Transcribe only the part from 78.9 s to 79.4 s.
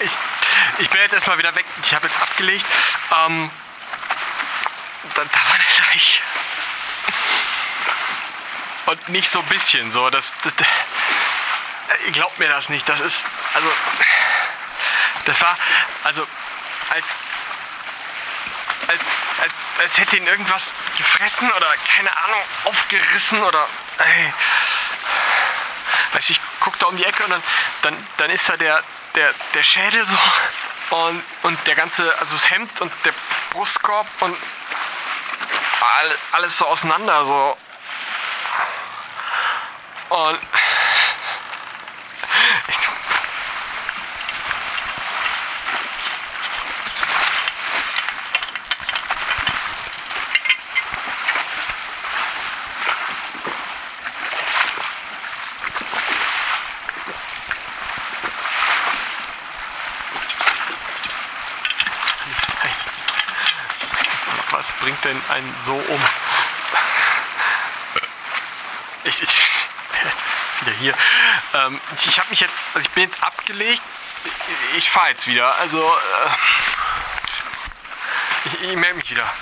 mich wieder.